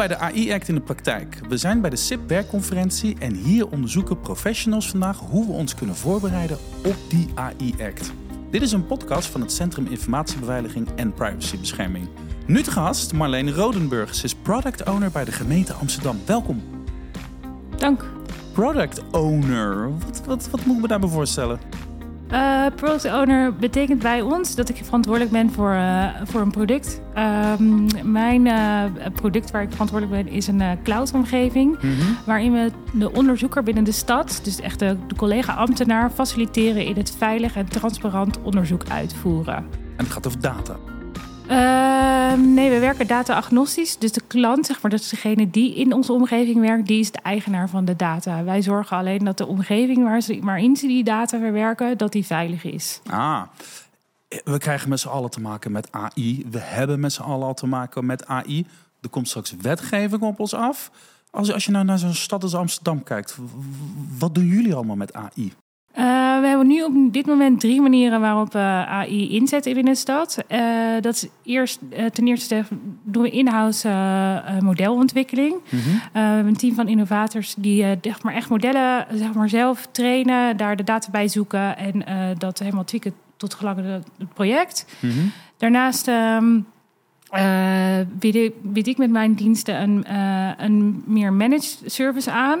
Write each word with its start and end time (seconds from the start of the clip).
Bij 0.00 0.08
de 0.08 0.18
AI 0.18 0.52
Act 0.52 0.68
in 0.68 0.74
de 0.74 0.80
praktijk. 0.80 1.40
We 1.48 1.56
zijn 1.56 1.80
bij 1.80 1.90
de 1.90 1.96
SIP 1.96 2.28
werkconferentie 2.28 3.16
en 3.18 3.34
hier 3.34 3.68
onderzoeken 3.68 4.20
professionals 4.20 4.88
vandaag 4.88 5.18
hoe 5.18 5.46
we 5.46 5.52
ons 5.52 5.74
kunnen 5.74 5.96
voorbereiden 5.96 6.58
op 6.84 6.96
die 7.08 7.28
AI 7.34 7.74
Act. 7.82 8.12
Dit 8.50 8.62
is 8.62 8.72
een 8.72 8.86
podcast 8.86 9.28
van 9.28 9.40
het 9.40 9.52
Centrum 9.52 9.86
Informatiebeveiliging 9.86 10.88
en 10.96 11.14
Privacybescherming. 11.14 12.08
Nu 12.46 12.62
te 12.62 12.70
gast 12.70 13.12
Marleen 13.12 13.52
Rodenburg. 13.52 14.14
Ze 14.14 14.24
is 14.24 14.34
product 14.34 14.88
owner 14.88 15.10
bij 15.10 15.24
de 15.24 15.32
gemeente 15.32 15.72
Amsterdam. 15.72 16.20
Welkom. 16.26 16.62
Dank. 17.76 18.04
Product 18.52 19.10
owner, 19.10 19.98
wat, 19.98 20.22
wat, 20.26 20.50
wat 20.50 20.64
moet 20.64 20.76
ik 20.76 20.82
me 20.82 20.88
daarbij 20.88 21.08
voorstellen? 21.08 21.60
Uh, 22.32 22.66
product 22.74 23.04
owner 23.04 23.54
betekent 23.54 24.02
bij 24.02 24.20
ons 24.20 24.54
dat 24.54 24.68
ik 24.68 24.76
verantwoordelijk 24.84 25.32
ben 25.32 25.50
voor, 25.52 25.72
uh, 25.72 26.08
voor 26.24 26.40
een 26.40 26.50
product. 26.50 27.00
Um, 27.58 27.86
mijn 28.12 28.46
uh, 28.46 28.84
product 29.12 29.50
waar 29.50 29.62
ik 29.62 29.70
verantwoordelijk 29.70 30.24
ben 30.24 30.32
is 30.32 30.46
een 30.46 30.62
cloud-omgeving. 30.82 31.82
Mm 31.82 31.90
-hmm. 31.90 32.16
Waarin 32.26 32.52
we 32.52 32.70
de 32.92 33.12
onderzoeker 33.12 33.62
binnen 33.62 33.84
de 33.84 33.92
stad, 33.92 34.40
dus 34.42 34.60
echt 34.60 34.78
de, 34.78 34.96
de 35.06 35.14
collega-ambtenaar, 35.14 36.10
faciliteren 36.10 36.84
in 36.84 36.96
het 36.96 37.14
veilig 37.18 37.56
en 37.56 37.68
transparant 37.68 38.42
onderzoek 38.42 38.82
uitvoeren. 38.88 39.56
En 39.56 40.04
het 40.04 40.10
gaat 40.10 40.26
over 40.26 40.40
data? 40.40 40.76
Uh, 41.50 42.32
nee, 42.34 42.70
we 42.70 42.78
werken 42.78 43.06
data-agnostisch. 43.06 43.98
Dus 43.98 44.12
de 44.12 44.22
klant, 44.26 44.66
zeg 44.66 44.82
maar, 44.82 44.90
dat 44.90 45.00
is 45.00 45.08
degene 45.08 45.50
die 45.50 45.74
in 45.74 45.92
onze 45.92 46.12
omgeving 46.12 46.60
werkt, 46.60 46.86
die 46.86 47.00
is 47.00 47.10
de 47.10 47.18
eigenaar 47.22 47.68
van 47.68 47.84
de 47.84 47.96
data. 47.96 48.44
Wij 48.44 48.62
zorgen 48.62 48.96
alleen 48.96 49.24
dat 49.24 49.38
de 49.38 49.46
omgeving 49.46 50.02
waar 50.02 50.20
ze, 50.20 50.38
waarin 50.42 50.76
ze 50.76 50.86
die 50.86 51.04
data 51.04 51.38
verwerken, 51.38 51.98
dat 51.98 52.12
die 52.12 52.26
veilig 52.26 52.64
is. 52.64 53.00
Ah, 53.06 53.42
we 54.44 54.58
krijgen 54.58 54.88
met 54.88 55.00
z'n 55.00 55.08
allen 55.08 55.30
te 55.30 55.40
maken 55.40 55.72
met 55.72 55.92
AI. 55.92 56.46
We 56.50 56.58
hebben 56.58 57.00
met 57.00 57.12
z'n 57.12 57.22
allen 57.22 57.46
al 57.46 57.54
te 57.54 57.66
maken 57.66 58.06
met 58.06 58.26
AI. 58.26 58.66
Er 59.00 59.08
komt 59.08 59.28
straks 59.28 59.54
wetgeving 59.60 60.22
op 60.22 60.40
ons 60.40 60.54
af. 60.54 60.90
Als, 61.30 61.52
als 61.52 61.64
je 61.64 61.70
nou 61.70 61.84
naar 61.84 61.98
zo'n 61.98 62.14
stad 62.14 62.42
als 62.42 62.54
Amsterdam 62.54 63.02
kijkt, 63.02 63.36
wat 64.18 64.34
doen 64.34 64.46
jullie 64.46 64.74
allemaal 64.74 64.96
met 64.96 65.12
AI? 65.12 65.52
We 66.40 66.46
hebben 66.46 66.66
nu 66.66 66.82
op 66.82 67.12
dit 67.12 67.26
moment 67.26 67.60
drie 67.60 67.80
manieren 67.80 68.20
waarop 68.20 68.52
we 68.52 68.58
AI 68.86 69.30
inzetten 69.30 69.76
in 69.76 69.84
de 69.84 69.94
stad. 69.94 70.44
Uh, 70.48 70.60
dat 71.00 71.14
is 71.14 71.26
eerst, 71.42 71.78
uh, 71.92 72.06
ten 72.06 72.26
eerste 72.26 72.64
doen 73.02 73.22
we 73.22 73.30
in-house 73.30 73.88
modelontwikkeling. 74.60 75.52
Mm 75.52 75.80
-hmm. 75.80 76.00
we 76.12 76.18
hebben 76.18 76.46
een 76.46 76.56
team 76.56 76.74
van 76.74 76.88
innovators 76.88 77.54
die 77.58 77.98
zeg 78.02 78.22
maar 78.22 78.34
echt 78.34 78.48
modellen 78.48 79.06
zeg 79.14 79.32
maar, 79.32 79.48
zelf 79.48 79.88
trainen, 79.90 80.56
daar 80.56 80.76
de 80.76 80.84
data 80.84 81.10
bij 81.10 81.28
zoeken 81.28 81.76
en 81.76 82.04
dat 82.38 82.58
helemaal 82.58 82.84
tweaken 82.84 83.14
tot 83.36 83.54
gelangde 83.54 84.02
het 84.18 84.34
project. 84.34 84.86
Mm 85.00 85.10
-hmm. 85.10 85.32
Daarnaast 85.56 86.08
um, 86.08 86.66
bied, 88.18 88.34
ik, 88.34 88.52
bied, 88.62 88.86
ik, 88.86 88.98
met 88.98 89.10
mijn 89.10 89.34
diensten 89.34 89.82
een, 89.82 90.04
een 90.64 91.02
meer 91.06 91.32
managed 91.32 91.82
service 91.86 92.30
aan. 92.30 92.60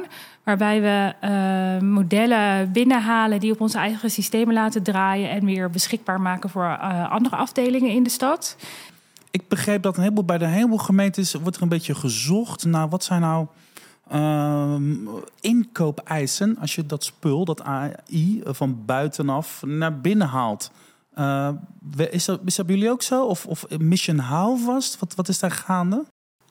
Waarbij 0.50 0.80
we 0.80 1.14
uh, 1.28 1.88
modellen 1.88 2.72
binnenhalen 2.72 3.40
die 3.40 3.52
op 3.52 3.60
onze 3.60 3.78
eigen 3.78 4.10
systemen 4.10 4.54
laten 4.54 4.82
draaien 4.82 5.30
en 5.30 5.44
weer 5.44 5.70
beschikbaar 5.70 6.20
maken 6.20 6.50
voor 6.50 6.64
uh, 6.64 7.10
andere 7.10 7.36
afdelingen 7.36 7.90
in 7.90 8.02
de 8.02 8.10
stad. 8.10 8.56
Ik 9.30 9.48
begreep 9.48 9.82
dat 9.82 9.96
een 9.96 10.02
heleboel, 10.02 10.24
bij 10.24 10.38
de 10.38 10.46
heleboel 10.46 10.78
gemeentes 10.78 11.34
wordt 11.34 11.56
er 11.56 11.62
een 11.62 11.68
beetje 11.68 11.94
gezocht 11.94 12.64
naar 12.64 12.88
wat 12.88 13.04
zijn 13.04 13.20
nou 13.20 13.46
uh, 14.12 14.74
inkoopeisen 15.40 16.56
als 16.60 16.74
je 16.74 16.86
dat 16.86 17.04
spul, 17.04 17.44
dat 17.44 17.62
AI, 17.62 18.42
van 18.44 18.84
buitenaf 18.84 19.62
naar 19.66 20.00
binnen 20.00 20.26
haalt. 20.26 20.70
Is, 22.10 22.24
dat, 22.24 22.40
is 22.44 22.54
dat 22.54 22.66
bij 22.66 22.74
jullie 22.74 22.90
ook 22.90 23.02
zo? 23.02 23.24
Of, 23.24 23.46
of 23.46 23.66
Mission 23.78 24.18
Houvast? 24.18 24.98
Wat, 24.98 25.14
wat 25.14 25.28
is 25.28 25.38
daar 25.38 25.50
gaande? 25.50 26.04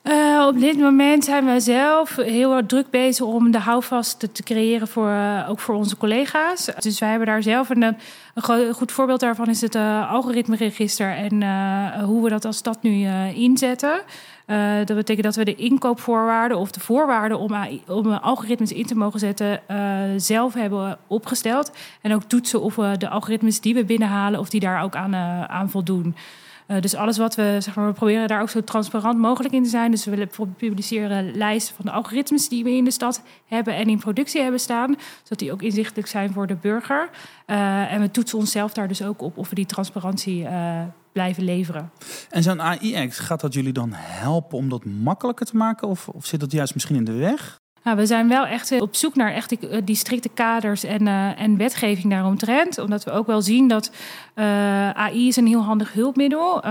Uh, 0.04 0.46
op 0.46 0.60
dit 0.60 0.78
moment 0.78 1.24
zijn 1.24 1.44
we 1.44 1.60
zelf 1.60 2.16
heel 2.16 2.66
druk 2.66 2.90
bezig 2.90 3.26
om 3.26 3.50
de 3.50 3.58
houvast 3.58 4.18
te, 4.32 4.42
creëren 4.42 4.88
voor 4.88 5.08
uh, 5.08 5.46
ook 5.48 5.60
voor 5.60 5.74
onze 5.74 5.96
collega's. 5.96 6.68
Dus 6.78 6.98
wij 6.98 7.08
hebben 7.08 7.26
daar 7.26 7.42
zelf 7.42 7.68
een, 7.68 7.96
een 8.34 8.74
goed 8.74 8.92
voorbeeld 8.92 9.20
daarvan 9.20 9.48
is 9.48 9.60
het 9.60 9.74
uh, 9.74 10.12
algoritmeregister 10.12 11.16
en 11.16 11.42
hoe 12.02 12.22
we 12.22 12.28
dat 12.28 12.44
als 12.44 12.56
stad 12.56 12.82
nu 12.82 13.06
inzetten. 13.34 14.00
dat 14.84 14.96
betekent 14.96 15.22
dat 15.24 15.36
we 15.36 15.44
de 15.44 15.54
inkoopvoorwaarden 15.54 16.58
of 16.58 16.70
de 16.70 16.80
voorwaarden 16.80 17.38
om, 17.38 17.54
om 17.86 18.12
algoritmes 18.12 18.72
in 18.72 18.86
te 18.86 18.96
mogen 18.96 19.20
zetten 19.20 19.60
zelf 20.16 20.54
hebben 20.54 20.98
opgesteld. 21.06 21.72
En 22.00 22.14
ook 22.14 22.22
toetsen 22.22 22.62
of 22.62 22.76
we 22.76 22.94
de 22.98 23.08
algoritmes 23.08 23.60
die 23.60 23.74
we 23.74 23.84
binnenhalen 23.84 24.40
of 24.40 24.48
die 24.48 24.60
daar 24.60 24.82
ook 24.82 24.96
aan, 24.96 25.14
aan 25.48 25.70
voldoen. 25.70 26.14
Uh, 26.70 26.80
dus 26.80 26.94
alles 26.94 27.18
wat 27.18 27.34
we, 27.34 27.56
zeg 27.58 27.74
maar, 27.74 27.86
we 27.86 27.92
proberen 27.92 28.28
daar 28.28 28.40
ook 28.40 28.50
zo 28.50 28.64
transparant 28.64 29.18
mogelijk 29.18 29.54
in 29.54 29.62
te 29.62 29.68
zijn. 29.68 29.90
Dus 29.90 30.04
we 30.04 30.10
willen 30.10 30.30
publiceren 30.56 31.36
lijsten 31.36 31.74
van 31.74 31.84
de 31.84 31.90
algoritmes 31.90 32.48
die 32.48 32.64
we 32.64 32.70
in 32.70 32.84
de 32.84 32.90
stad 32.90 33.22
hebben 33.46 33.74
en 33.74 33.88
in 33.88 33.98
productie 33.98 34.42
hebben 34.42 34.60
staan. 34.60 34.96
Zodat 35.22 35.38
die 35.38 35.52
ook 35.52 35.62
inzichtelijk 35.62 36.08
zijn 36.08 36.32
voor 36.32 36.46
de 36.46 36.54
burger. 36.54 37.10
Uh, 37.46 37.92
en 37.92 38.00
we 38.00 38.10
toetsen 38.10 38.38
onszelf 38.38 38.72
daar 38.72 38.88
dus 38.88 39.02
ook 39.02 39.22
op 39.22 39.38
of 39.38 39.48
we 39.48 39.54
die 39.54 39.66
transparantie 39.66 40.42
uh, 40.42 40.82
blijven 41.12 41.44
leveren. 41.44 41.90
En 42.30 42.42
zo'n 42.42 42.62
AI-act, 42.62 43.18
gaat 43.18 43.40
dat 43.40 43.54
jullie 43.54 43.72
dan 43.72 43.92
helpen 43.92 44.58
om 44.58 44.68
dat 44.68 44.84
makkelijker 44.84 45.46
te 45.46 45.56
maken? 45.56 45.88
Of, 45.88 46.08
of 46.08 46.26
zit 46.26 46.40
dat 46.40 46.52
juist 46.52 46.74
misschien 46.74 46.96
in 46.96 47.04
de 47.04 47.12
weg? 47.12 47.59
Nou, 47.82 47.96
we 47.96 48.06
zijn 48.06 48.28
wel 48.28 48.46
echt 48.46 48.80
op 48.80 48.96
zoek 48.96 49.14
naar 49.14 49.32
echt 49.32 49.48
die, 49.48 49.68
eh, 49.68 49.94
strikte 49.94 50.28
kaders 50.28 50.84
en, 50.84 51.06
uh, 51.06 51.40
en 51.40 51.56
wetgeving 51.56 52.10
daaromtrent. 52.12 52.78
Omdat 52.78 53.04
we 53.04 53.10
ook 53.10 53.26
wel 53.26 53.42
zien 53.42 53.68
dat 53.68 53.92
AI 54.94 55.28
is 55.28 55.36
een 55.36 55.46
heel 55.46 55.62
handig 55.62 55.92
hulpmiddel. 55.92 56.56
Uh, 56.56 56.62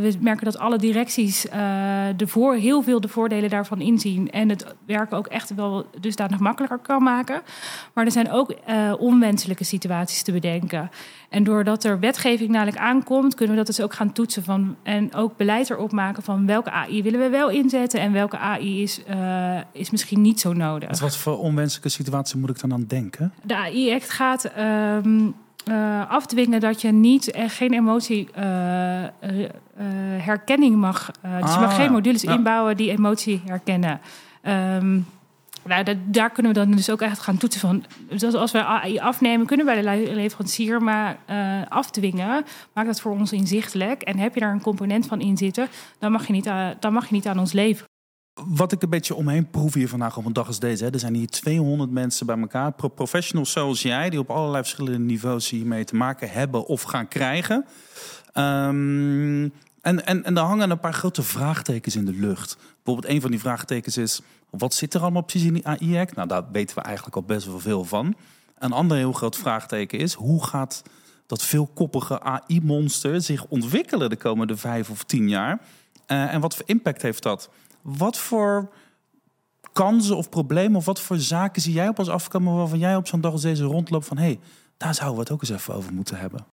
we 0.00 0.16
merken 0.20 0.44
dat 0.44 0.58
alle 0.58 0.78
directies 0.78 1.42
de 2.16 2.26
voor, 2.26 2.54
heel 2.54 2.82
veel 2.82 3.00
de 3.00 3.08
voordelen 3.08 3.50
daarvan 3.50 3.80
inzien. 3.80 4.30
En 4.30 4.48
het 4.48 4.74
werken 4.86 5.16
ook 5.16 5.26
echt 5.26 5.54
wel 5.54 5.86
dusdanig 6.00 6.38
makkelijker 6.38 6.78
kan 6.78 7.02
maken. 7.02 7.42
Maar 7.94 8.04
er 8.04 8.10
zijn 8.10 8.30
ook 8.30 8.54
onwenselijke 8.98 9.64
situaties 9.64 10.22
te 10.22 10.32
bedenken. 10.32 10.90
En 11.28 11.44
doordat 11.44 11.84
er 11.84 12.00
wetgeving 12.00 12.50
namelijk 12.50 12.76
aankomt, 12.76 13.34
kunnen 13.34 13.56
we 13.56 13.64
dat 13.64 13.76
dus 13.76 13.84
ook 13.84 13.94
gaan 13.94 14.12
toetsen 14.12 14.44
van, 14.44 14.76
en 14.82 15.14
ook 15.14 15.36
beleid 15.36 15.70
erop 15.70 15.92
maken 15.92 16.22
van 16.22 16.46
welke 16.46 16.70
AI 16.70 17.02
willen 17.02 17.20
we 17.20 17.28
wel 17.28 17.50
inzetten 17.50 18.00
en 18.00 18.12
welke 18.12 18.38
AI 18.38 18.82
is, 18.82 19.02
is 19.72 19.90
misschien 19.90 20.20
niet 20.20 20.37
zo 20.40 20.52
nodig. 20.52 20.88
Dus 20.88 21.00
wat 21.00 21.16
voor 21.16 21.38
onwenselijke 21.38 21.88
situatie 21.88 22.38
moet 22.38 22.50
ik 22.50 22.60
dan 22.60 22.72
aan 22.72 22.84
denken? 22.86 23.32
De 23.42 23.56
AI-act 23.56 24.10
gaat 24.10 24.50
um, 24.58 25.34
uh, 25.68 26.10
afdwingen 26.10 26.60
dat 26.60 26.80
je 26.80 26.92
niet 26.92 27.30
en 27.30 27.50
geen 27.50 27.72
emotie 27.72 28.28
uh, 28.38 28.44
herkenning 30.16 30.76
mag. 30.76 31.10
dus 31.20 31.42
ah, 31.42 31.54
je 31.54 31.60
mag 31.60 31.76
geen 31.76 31.92
modules 31.92 32.22
ja. 32.22 32.32
inbouwen 32.32 32.76
die 32.76 32.90
emotie 32.90 33.42
herkennen. 33.44 34.00
Um, 34.42 35.06
nou, 35.68 35.84
dat, 35.84 35.96
daar 36.04 36.30
kunnen 36.30 36.52
we 36.52 36.58
dan 36.58 36.70
dus 36.70 36.90
ook 36.90 37.00
echt 37.00 37.18
gaan 37.18 37.36
toetsen 37.36 37.60
van. 37.60 37.84
Dus 38.08 38.34
als 38.34 38.52
we 38.52 38.64
AI 38.64 38.98
afnemen, 38.98 39.46
kunnen 39.46 39.66
wij 39.66 39.82
de 39.82 40.14
leverancier 40.14 40.82
maar 40.82 41.16
uh, 41.30 41.60
afdwingen. 41.68 42.44
Maak 42.72 42.86
dat 42.86 43.00
voor 43.00 43.12
ons 43.12 43.32
inzichtelijk. 43.32 44.02
En 44.02 44.18
heb 44.18 44.34
je 44.34 44.40
daar 44.40 44.52
een 44.52 44.60
component 44.60 45.06
van 45.06 45.20
in 45.20 45.36
zitten, 45.36 45.68
dan 45.98 46.12
mag 46.12 46.26
je 46.26 46.32
niet, 46.32 46.46
uh, 46.46 46.68
dan 46.80 46.92
mag 46.92 47.08
je 47.08 47.14
niet 47.14 47.26
aan 47.26 47.38
ons 47.38 47.52
leveren. 47.52 47.87
Wat 48.46 48.72
ik 48.72 48.82
een 48.82 48.90
beetje 48.90 49.14
omheen 49.14 49.50
proef 49.50 49.74
hier 49.74 49.88
vandaag 49.88 50.16
op 50.16 50.24
een 50.24 50.32
dag 50.32 50.46
als 50.46 50.58
deze. 50.58 50.84
Hè. 50.84 50.90
Er 50.90 50.98
zijn 50.98 51.14
hier 51.14 51.28
200 51.28 51.90
mensen 51.90 52.26
bij 52.26 52.38
elkaar. 52.38 52.72
Professionals 52.72 53.52
zoals 53.52 53.82
jij, 53.82 54.10
die 54.10 54.18
op 54.18 54.30
allerlei 54.30 54.62
verschillende 54.62 54.98
niveaus 54.98 55.50
hiermee 55.50 55.84
te 55.84 55.96
maken 55.96 56.30
hebben 56.30 56.66
of 56.66 56.82
gaan 56.82 57.08
krijgen. 57.08 57.64
Um, 58.34 59.52
en, 59.80 60.06
en, 60.06 60.24
en 60.24 60.34
daar 60.34 60.44
hangen 60.44 60.70
een 60.70 60.80
paar 60.80 60.92
grote 60.92 61.22
vraagtekens 61.22 61.96
in 61.96 62.04
de 62.04 62.12
lucht. 62.12 62.56
Bijvoorbeeld 62.56 63.14
een 63.14 63.20
van 63.20 63.30
die 63.30 63.40
vraagtekens 63.40 63.96
is... 63.96 64.20
wat 64.50 64.74
zit 64.74 64.94
er 64.94 65.00
allemaal 65.00 65.22
precies 65.22 65.46
in 65.46 65.54
die 65.54 65.66
AI-act? 65.66 66.14
Nou, 66.14 66.28
daar 66.28 66.44
weten 66.52 66.76
we 66.76 66.82
eigenlijk 66.82 67.16
al 67.16 67.22
best 67.22 67.46
wel 67.46 67.58
veel 67.58 67.84
van. 67.84 68.16
Een 68.58 68.72
ander 68.72 68.96
heel 68.96 69.12
groot 69.12 69.36
vraagteken 69.36 69.98
is... 69.98 70.14
hoe 70.14 70.44
gaat 70.44 70.82
dat 71.26 71.42
veelkoppige 71.42 72.20
AI-monster 72.20 73.22
zich 73.22 73.46
ontwikkelen 73.46 74.10
de 74.10 74.16
komende 74.16 74.56
vijf 74.56 74.90
of 74.90 75.04
tien 75.04 75.28
jaar? 75.28 75.60
Uh, 76.12 76.34
en 76.34 76.40
wat 76.40 76.56
voor 76.56 76.64
impact 76.68 77.02
heeft 77.02 77.22
dat? 77.22 77.50
Wat 77.82 78.18
voor 78.18 78.72
kansen 79.72 80.16
of 80.16 80.28
problemen 80.28 80.76
of 80.76 80.84
wat 80.84 81.00
voor 81.00 81.16
zaken 81.16 81.62
zie 81.62 81.72
jij 81.72 81.88
op 81.88 81.98
ons 81.98 82.08
afkomen... 82.08 82.56
waarvan 82.56 82.78
jij 82.78 82.96
op 82.96 83.06
zo'n 83.06 83.20
dag 83.20 83.32
als 83.32 83.42
deze 83.42 83.64
rondloopt 83.64 84.06
van... 84.06 84.16
hé, 84.16 84.24
hey, 84.24 84.38
daar 84.76 84.94
zouden 84.94 85.16
we 85.16 85.22
het 85.22 85.32
ook 85.32 85.40
eens 85.40 85.50
even 85.50 85.74
over 85.74 85.92
moeten 85.92 86.18
hebben? 86.18 86.46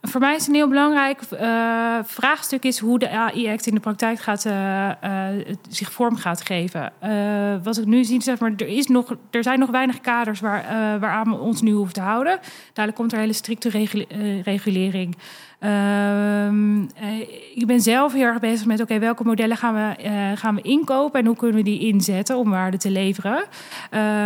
Voor 0.00 0.20
mij 0.20 0.34
is 0.34 0.46
een 0.46 0.54
heel 0.54 0.68
belangrijk 0.68 1.22
uh, 1.32 1.98
vraagstuk 2.04 2.64
is 2.64 2.78
hoe 2.78 2.98
de 2.98 3.10
AI-act 3.10 3.66
in 3.66 3.74
de 3.74 3.80
praktijk 3.80 4.18
gaat, 4.18 4.44
uh, 4.44 4.90
zich 5.68 5.92
vorm 5.92 6.16
gaat 6.16 6.40
geven. 6.40 6.92
wat 7.62 7.78
ik 7.78 7.84
nu 7.84 8.04
zie, 8.04 8.22
zeg 8.22 8.38
maar, 8.38 8.52
er, 8.56 8.66
is 8.66 8.86
nog, 8.86 9.16
er 9.30 9.42
zijn 9.42 9.58
nog 9.58 9.70
weinig 9.70 10.00
kaders 10.00 10.40
waar, 10.40 10.64
waaraan 11.00 11.30
we 11.30 11.38
ons 11.38 11.60
nu 11.60 11.72
hoeven 11.72 11.94
te 11.94 12.00
houden. 12.00 12.38
Dadelijk 12.66 12.96
komt 12.96 13.12
er 13.12 13.18
hele 13.18 13.32
strikte 13.32 13.68
regul 13.68 14.04
regulering. 14.42 15.16
Ehm, 15.62 16.82
ik 17.54 17.66
ben 17.66 17.80
zelf 17.80 18.12
heel 18.12 18.26
erg 18.26 18.40
bezig 18.40 18.66
met: 18.66 18.80
oké, 18.80 18.98
welke 18.98 19.24
modellen 19.24 19.56
gaan 19.56 19.74
we, 19.74 19.94
gaan 20.36 20.54
we 20.54 20.62
inkopen 20.62 21.20
en 21.20 21.26
hoe 21.26 21.36
kunnen 21.36 21.56
we 21.56 21.62
die 21.62 21.80
inzetten 21.80 22.36
om 22.36 22.50
waarde 22.50 22.76
te 22.76 22.90
leveren? 22.90 23.44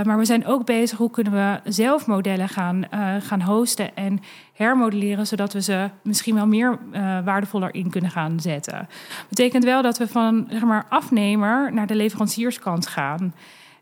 maar 0.04 0.18
we 0.18 0.24
zijn 0.24 0.46
ook 0.46 0.64
bezig 0.64 0.98
hoe 0.98 1.10
kunnen 1.10 1.32
we 1.32 1.70
zelf 1.70 2.06
modellen 2.06 2.48
gaan, 2.48 2.84
gaan 3.22 3.42
hosten 3.42 3.96
en 3.96 4.20
hermodelleren, 4.52 5.26
zodat 5.26 5.52
we 5.52 5.62
ze 5.62 5.90
misschien 6.02 6.34
wel 6.34 6.46
meer 6.46 6.78
waardevoller 7.24 7.74
in 7.74 7.90
kunnen 7.90 8.10
gaan 8.10 8.40
zetten. 8.40 8.88
Betekent 9.28 9.64
wel 9.64 9.82
dat 9.82 9.98
we 9.98 10.08
van 10.08 10.46
zeg 10.50 10.62
maar, 10.62 10.86
afnemer 10.88 11.72
naar 11.72 11.86
de 11.86 11.96
leverancierskant 11.96 12.86
gaan. 12.86 13.34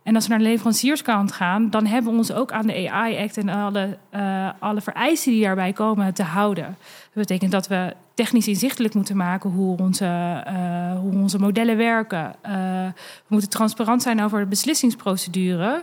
En 0.05 0.15
als 0.15 0.25
we 0.25 0.31
naar 0.31 0.39
de 0.39 0.45
leverancierskant 0.45 1.33
gaan, 1.33 1.71
dan 1.71 1.87
hebben 1.87 2.13
we 2.13 2.19
ons 2.19 2.33
ook 2.33 2.53
aan 2.53 2.67
de 2.67 2.91
AI-act 2.91 3.37
en 3.37 3.49
alle, 3.49 3.99
uh, 4.15 4.49
alle 4.59 4.81
vereisten 4.81 5.33
die 5.33 5.43
daarbij 5.43 5.73
komen 5.73 6.15
te 6.15 6.23
houden. 6.23 6.65
Dat 6.65 7.15
betekent 7.15 7.51
dat 7.51 7.69
we 7.69 7.95
technisch 8.15 8.49
inzichtelijk 8.49 8.95
moeten 8.95 9.17
maken 9.17 9.51
hoe 9.51 9.79
onze, 9.79 10.45
uh, 10.49 11.01
hoe 11.01 11.13
onze 11.13 11.39
modellen 11.39 11.77
werken. 11.77 12.35
Uh, 12.47 12.53
we 12.95 13.29
moeten 13.29 13.49
transparant 13.49 14.03
zijn 14.03 14.23
over 14.23 14.41
de 14.41 14.47
beslissingsprocedure. 14.47 15.83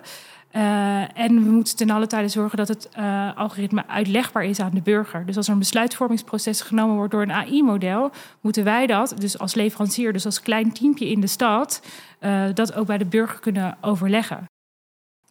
Uh, 0.55 1.17
en 1.17 1.43
we 1.43 1.49
moeten 1.49 1.75
ten 1.75 1.89
alle 1.89 2.07
tijde 2.07 2.27
zorgen 2.27 2.57
dat 2.57 2.67
het 2.67 2.89
uh, 2.97 3.37
algoritme 3.37 3.87
uitlegbaar 3.87 4.43
is 4.43 4.59
aan 4.59 4.73
de 4.73 4.81
burger. 4.81 5.25
Dus 5.25 5.37
als 5.37 5.47
er 5.47 5.53
een 5.53 5.59
besluitvormingsproces 5.59 6.61
genomen 6.61 6.95
wordt 6.95 7.11
door 7.11 7.21
een 7.21 7.31
AI-model, 7.31 8.11
moeten 8.41 8.63
wij 8.63 8.87
dat, 8.87 9.13
dus 9.17 9.37
als 9.37 9.53
leverancier, 9.53 10.13
dus 10.13 10.25
als 10.25 10.41
klein 10.41 10.73
teampje 10.73 11.09
in 11.09 11.21
de 11.21 11.27
stad, 11.27 11.81
uh, 12.21 12.43
dat 12.53 12.73
ook 12.73 12.87
bij 12.87 12.97
de 12.97 13.05
burger 13.05 13.39
kunnen 13.39 13.77
overleggen. 13.81 14.45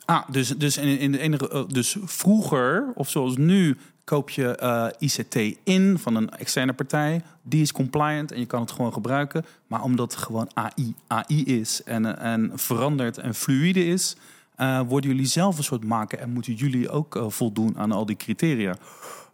Ah, 0.04 0.28
dus, 0.30 0.48
dus, 0.48 0.76
in, 0.76 1.18
in 1.18 1.40
dus 1.68 1.96
vroeger, 2.04 2.92
of 2.94 3.10
zoals 3.10 3.36
nu, 3.36 3.76
koop 4.04 4.30
je 4.30 4.92
ICT 4.98 5.58
in 5.64 5.98
van 5.98 6.14
een 6.14 6.30
externe 6.30 6.72
partij. 6.72 7.22
Die 7.42 7.62
is 7.62 7.72
compliant 7.72 8.32
en 8.32 8.40
je 8.40 8.46
kan 8.46 8.60
het 8.60 8.70
gewoon 8.70 8.92
gebruiken. 8.92 9.44
Maar 9.66 9.82
omdat 9.82 10.12
het 10.12 10.22
gewoon 10.22 10.50
AI, 10.54 10.94
AI 11.06 11.44
is 11.44 11.82
en, 11.82 12.18
en 12.18 12.52
veranderd 12.54 13.18
en 13.18 13.34
fluide 13.34 13.86
is 13.86 14.16
uh, 14.60 14.80
worden 14.88 15.10
jullie 15.10 15.26
zelf 15.26 15.58
een 15.58 15.64
soort 15.64 15.84
maken 15.84 16.18
en 16.18 16.30
moeten 16.30 16.54
jullie 16.54 16.90
ook 16.90 17.16
uh, 17.16 17.28
voldoen 17.28 17.78
aan 17.78 17.92
al 17.92 18.06
die 18.06 18.16
criteria. 18.16 18.76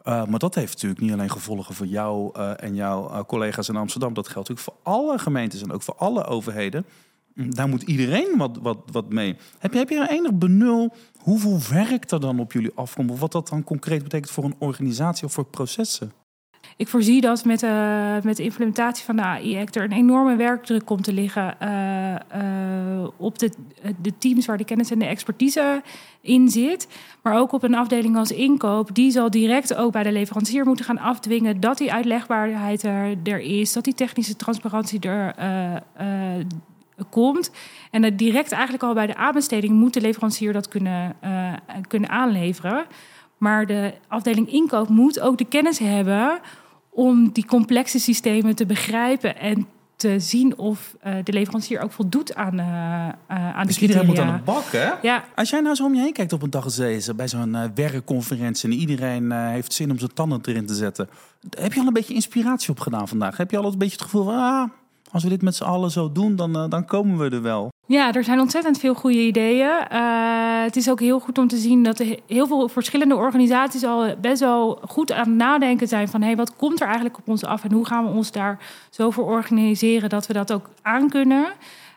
Uh, 0.05 0.27
maar 0.27 0.39
dat 0.39 0.55
heeft 0.55 0.73
natuurlijk 0.73 1.01
niet 1.01 1.13
alleen 1.13 1.31
gevolgen 1.31 1.75
voor 1.75 1.87
jou 1.87 2.35
en 2.57 2.75
jouw 2.75 3.25
collega's 3.25 3.69
in 3.69 3.77
Amsterdam. 3.77 4.15
Dat 4.15 4.29
geldt 4.29 4.49
natuurlijk 4.49 4.79
voor 4.85 4.93
alle 4.95 5.19
gemeentes 5.19 5.63
en 5.63 5.73
ook 5.73 5.83
voor 5.83 5.95
alle 5.97 6.25
overheden. 6.25 6.87
Mm, 7.35 7.55
daar 7.55 7.69
moet 7.69 7.83
iedereen 7.83 8.37
wat, 8.37 8.59
wat, 8.63 8.79
wat 8.93 9.13
mee. 9.13 9.37
Heb 9.59 9.73
je, 9.73 9.79
heb 9.79 9.89
je 9.89 10.09
enig 10.09 10.35
benul 10.35 10.95
hoeveel 11.19 11.59
werk 11.71 12.11
er 12.11 12.21
dan 12.21 12.41
op 12.41 12.53
jullie 12.53 12.73
afkomt? 12.75 13.11
Of 13.11 13.21
wat 13.21 13.33
dat 13.33 13.49
dan 13.49 13.65
concreet 13.65 14.03
betekent 14.03 14.31
voor 14.31 14.45
een 14.45 14.57
organisatie 14.59 15.27
of 15.27 15.33
voor 15.33 15.45
processen? 15.45 16.13
Ik 16.77 16.89
voorzie 16.89 17.21
dat 17.21 17.45
met, 17.45 17.63
uh, 17.63 18.21
met 18.23 18.37
de 18.37 18.43
implementatie 18.43 19.05
van 19.05 19.17
de 19.17 19.23
AI-act 19.23 19.77
er 19.77 19.85
een 19.85 19.93
enorme 19.93 20.37
werkdruk 20.37 20.85
komt 20.85 21.05
te 21.05 21.13
liggen 21.13 21.57
uh, 21.63 22.15
uh, 22.43 23.09
op 23.17 23.39
de, 23.39 23.51
de 24.03 24.13
teams 24.19 24.47
waar 24.47 24.57
de 24.57 24.65
kennis 24.65 24.91
en 24.91 24.99
de 24.99 25.07
expertise 25.07 25.83
in 26.21 26.49
zit. 26.49 26.89
Maar 27.23 27.39
ook 27.39 27.53
op 27.53 27.63
een 27.63 27.75
afdeling 27.75 28.17
als 28.17 28.31
inkoop. 28.31 28.95
Die 28.95 29.11
zal 29.11 29.31
direct 29.31 29.75
ook 29.75 29.93
bij 29.93 30.03
de 30.03 30.13
leverancier 30.13 30.67
moeten 30.67 30.85
gaan 30.85 30.99
afdwingen 30.99 31.61
dat 31.61 31.79
die 31.79 31.93
uitlegbaarheid 31.93 32.83
er, 32.83 33.17
er 33.25 33.41
is, 33.41 33.73
dat 33.73 33.85
die 33.85 33.95
technische 33.95 34.37
transparantie 34.37 35.01
er 35.01 35.35
komt. 37.11 37.51
En 37.91 38.03
dat 38.03 38.19
direct 38.19 38.53
eigenlijk 38.53 38.83
al 38.83 38.95
bij 38.95 39.07
de 39.07 39.17
aanbesteding 39.17 39.73
moet 39.73 39.95
de 39.95 40.01
leverancier 40.01 40.53
dat 40.53 40.69
kunnen, 40.69 41.17
kunnen 41.89 42.11
aanleveren. 42.11 42.87
Maar 43.37 43.67
de 43.67 43.95
afdeling 44.09 44.53
inkoop 44.53 44.89
moet 44.89 45.21
ook 45.21 45.39
de 45.39 45.45
kennis 45.45 45.79
hebben 45.79 46.41
om 46.91 47.31
die 47.33 47.47
complexe 47.47 47.99
systemen 47.99 48.55
te 48.55 48.67
begrijpen 48.67 49.39
en 49.39 49.67
te 49.97 50.21
zien 50.21 50.59
of 50.59 50.97
uh, 51.07 51.15
de 51.25 51.33
leverancier 51.33 51.81
ook 51.81 51.93
voldoet 51.93 52.35
aan, 52.35 52.55
uh, 52.55 52.67
uh, 52.67 53.57
aan 53.57 53.67
dus 53.67 53.75
de 53.75 53.81
iedereen 53.81 54.07
moet 54.07 54.19
aan 54.19 54.37
de 54.37 54.43
bak, 54.43 54.65
hè? 54.71 54.91
Ja. 55.03 55.25
Als 55.35 55.51
jij 55.51 55.61
nou 55.61 55.75
zo 55.75 55.85
om 55.85 55.95
je 55.95 56.01
heen 56.01 56.13
kijkt 56.13 56.33
op 56.33 56.43
een 56.43 56.51
dag 56.51 56.65
als 56.65 56.77
deze, 56.77 57.15
bij 57.15 57.29
zo'n 57.29 57.75
werkconferentie... 57.75 58.71
en 58.71 58.77
iedereen 58.77 59.33
heeft 59.33 59.73
zin 59.73 59.91
om 59.91 59.99
zijn 59.99 60.15
tanden 60.15 60.41
erin 60.45 60.67
te 60.67 60.75
zetten... 60.75 61.09
heb 61.59 61.73
je 61.73 61.81
al 61.81 61.87
een 61.87 61.93
beetje 61.93 62.15
inspiratie 62.15 62.71
opgedaan 62.71 63.09
vandaag? 63.09 63.37
Heb 63.37 63.51
je 63.51 63.59
al 63.59 63.73
een 63.73 63.79
beetje 63.79 63.97
het 63.97 64.03
gevoel 64.03 64.25
van... 64.25 64.35
Ah, 64.35 64.71
als 65.13 65.23
we 65.23 65.29
dit 65.29 65.43
met 65.43 65.55
z'n 65.55 65.65
allen 65.65 65.91
zo 65.91 66.13
doen, 66.13 66.37
dan, 66.37 66.71
dan 66.71 66.85
komen 66.85 67.19
we 67.19 67.37
er 67.37 67.43
wel? 67.43 67.69
Ja, 67.87 68.13
er 68.13 68.25
zijn 68.25 68.41
ontzettend 68.41 68.79
veel 68.79 68.95
goede 68.95 69.27
ideeën. 69.27 69.71
Uh, 69.93 70.63
het 70.63 70.77
is 70.77 70.91
ook 70.91 71.01
heel 71.01 71.21
goed 71.21 71.39
om 71.39 71.49
te 71.49 71.57
zien 71.57 71.83
dat 71.83 72.03
heel 72.27 72.47
veel 72.47 72.69
verschillende 72.69 73.17
organisaties 73.17 73.85
al 73.85 74.15
best 74.21 74.41
wel 74.41 74.79
goed 74.89 75.13
aan 75.13 75.29
het 75.29 75.37
nadenken 75.37 75.89
zijn 75.89 76.09
van 76.09 76.23
hey, 76.23 76.37
wat 76.37 76.57
komt 76.57 76.81
er 76.81 76.87
eigenlijk 76.87 77.19
op 77.19 77.29
ons 77.29 77.45
af 77.45 77.65
en 77.65 77.73
hoe 77.73 77.87
gaan 77.87 78.05
we 78.05 78.11
ons 78.11 78.33
daar 78.33 78.59
zo 78.91 79.11
voor 79.11 79.25
organiseren 79.25 80.09
dat 80.09 80.27
we 80.27 80.33
dat 80.33 80.53
ook 80.53 80.71
aankunnen. 80.83 81.47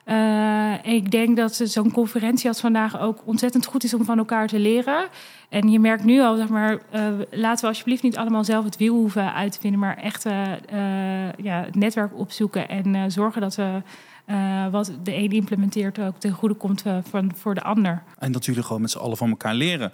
Uh, 0.10 0.74
ik 0.84 1.12
denk 1.12 1.38
dat 1.38 1.56
zo'n 1.56 1.92
conferentie 1.92 2.48
als 2.48 2.60
vandaag 2.60 3.00
ook 3.00 3.22
ontzettend 3.26 3.66
goed 3.66 3.84
is 3.84 3.94
om 3.94 4.06
van 4.06 4.18
elkaar 4.18 4.48
te 4.48 4.60
leren. 4.60 5.08
En 5.50 5.70
je 5.70 5.80
merkt 5.80 6.04
nu 6.04 6.22
al, 6.22 6.36
zeg 6.36 6.48
maar, 6.50 6.74
uh, 6.74 7.02
laten 7.32 7.62
we 7.62 7.68
alsjeblieft 7.68 8.04
niet 8.04 8.18
allemaal 8.18 8.44
zelf 8.44 8.66
het 8.66 8.78
wiel 8.78 8.96
hoeven 8.96 9.34
uit 9.34 9.52
te 9.52 9.60
vinden, 9.60 9.80
maar 9.80 9.98
echt 9.98 10.24
ja, 11.38 11.64
het 11.66 11.76
netwerk 11.76 12.20
opzoeken 12.20 12.70
en 12.70 13.12
zorgen 13.12 13.42
dat 13.42 13.56
we 13.56 13.82
uh, 14.32 14.68
wat 14.72 14.92
de 15.04 15.16
een 15.16 15.32
implementeert 15.32 16.00
ook 16.00 16.18
ten 16.18 16.32
goede 16.32 16.56
komt 16.56 16.86
uh, 16.86 16.98
van, 17.10 17.32
voor 17.36 17.56
de 17.56 17.62
ander. 17.62 18.04
En 18.18 18.32
dat 18.32 18.46
jullie 18.46 18.64
gewoon 18.64 18.82
met 18.82 18.92
z'n 18.92 18.98
allen 18.98 19.18
van 19.18 19.30
elkaar 19.30 19.54
leren. 19.54 19.92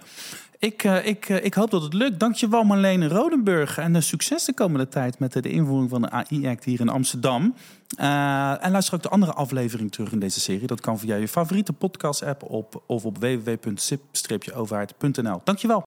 Ik, 0.58 0.84
uh, 0.84 1.06
ik, 1.06 1.28
ik 1.28 1.54
hoop 1.54 1.70
dat 1.70 1.82
het 1.82 1.92
lukt. 1.92 2.20
Dankjewel 2.20 2.64
Marlene 2.64 3.08
Rodenburg. 3.08 3.78
En 3.78 4.02
succes 4.02 4.44
de 4.44 4.54
komende 4.54 4.88
tijd 4.88 5.18
met 5.18 5.32
de 5.32 5.50
invoering 5.50 5.90
van 5.90 6.02
de 6.02 6.10
AI-act 6.10 6.64
hier 6.64 6.80
in 6.80 6.88
Amsterdam. 6.88 7.54
en 7.96 8.70
luister 8.70 8.94
ook 8.94 9.02
de 9.02 9.08
andere 9.08 9.32
aflevering 9.32 9.92
terug 9.92 10.12
in 10.12 10.18
deze 10.18 10.40
serie. 10.40 10.66
Dat 10.66 10.80
kan 10.80 10.98
via 10.98 11.16
je 11.16 11.28
favoriete 11.28 11.72
podcast-app 11.72 12.42
op, 12.42 12.82
of 12.86 13.04
op 13.04 13.18
www.sip-overheid.nl. 13.18 15.40
Dankjewel. 15.44 15.84